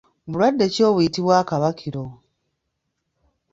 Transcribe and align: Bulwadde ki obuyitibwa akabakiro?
Bulwadde 0.29 0.65
ki 0.73 0.81
obuyitibwa 0.89 1.33
akabakiro? 1.41 2.03